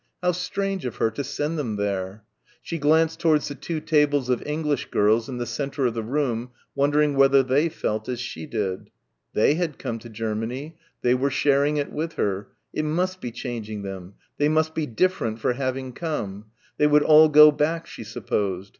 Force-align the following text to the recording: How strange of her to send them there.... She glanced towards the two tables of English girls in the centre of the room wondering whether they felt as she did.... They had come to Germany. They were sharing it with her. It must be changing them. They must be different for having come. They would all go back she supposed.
How 0.23 0.31
strange 0.31 0.83
of 0.87 0.95
her 0.95 1.11
to 1.11 1.23
send 1.23 1.59
them 1.59 1.75
there.... 1.75 2.23
She 2.63 2.79
glanced 2.79 3.19
towards 3.19 3.47
the 3.49 3.53
two 3.53 3.79
tables 3.79 4.29
of 4.31 4.41
English 4.47 4.89
girls 4.89 5.29
in 5.29 5.37
the 5.37 5.45
centre 5.45 5.85
of 5.85 5.93
the 5.93 6.01
room 6.01 6.49
wondering 6.73 7.15
whether 7.15 7.43
they 7.43 7.69
felt 7.69 8.09
as 8.09 8.19
she 8.19 8.47
did.... 8.47 8.89
They 9.35 9.53
had 9.53 9.77
come 9.77 9.99
to 9.99 10.09
Germany. 10.09 10.75
They 11.03 11.13
were 11.13 11.29
sharing 11.29 11.77
it 11.77 11.91
with 11.93 12.13
her. 12.13 12.47
It 12.73 12.85
must 12.85 13.21
be 13.21 13.29
changing 13.29 13.83
them. 13.83 14.15
They 14.39 14.49
must 14.49 14.73
be 14.73 14.87
different 14.87 15.37
for 15.39 15.53
having 15.53 15.93
come. 15.93 16.45
They 16.79 16.87
would 16.87 17.03
all 17.03 17.29
go 17.29 17.51
back 17.51 17.85
she 17.85 18.03
supposed. 18.03 18.69